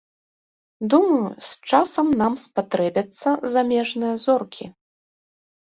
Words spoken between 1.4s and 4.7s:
з часам нам спатрэбяцца замежныя зоркі.